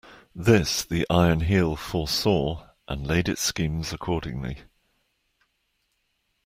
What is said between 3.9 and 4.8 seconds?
accordingly.